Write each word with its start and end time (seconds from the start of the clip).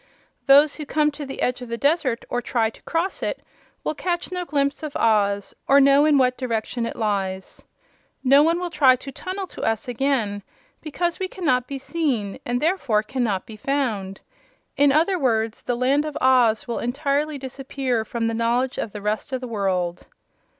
Those 0.47 0.77
who 0.77 0.85
come 0.87 1.11
to 1.11 1.27
the 1.27 1.43
edge 1.43 1.61
of 1.61 1.69
the 1.69 1.77
desert, 1.77 2.25
or 2.27 2.41
try 2.41 2.71
to 2.71 2.81
cross 2.81 3.21
it, 3.21 3.43
will 3.83 3.93
catch 3.93 4.31
no 4.31 4.45
glimpse 4.45 4.81
of 4.81 4.95
Oz, 4.97 5.53
or 5.67 5.79
know 5.79 6.05
in 6.05 6.17
what 6.17 6.39
direction 6.39 6.87
it 6.87 6.95
lies. 6.95 7.61
No 8.23 8.41
one 8.41 8.59
will 8.59 8.71
try 8.71 8.95
to 8.95 9.11
tunnel 9.11 9.45
to 9.45 9.61
us 9.61 9.87
again 9.87 10.41
because 10.81 11.19
we 11.19 11.27
cannot 11.27 11.67
be 11.67 11.77
seen 11.77 12.39
and 12.47 12.59
therefore 12.59 13.03
cannot 13.03 13.45
be 13.45 13.55
found. 13.57 14.21
In 14.75 14.91
other 14.91 15.19
words, 15.19 15.61
the 15.61 15.75
Land 15.77 16.03
of 16.05 16.17
Oz 16.19 16.67
will 16.67 16.79
entirely 16.79 17.37
disappear 17.37 18.03
from 18.03 18.25
the 18.25 18.33
knowledge 18.33 18.79
of 18.79 18.93
the 18.93 19.03
rest 19.03 19.31
of 19.31 19.39
the 19.39 19.47
world." 19.47 20.07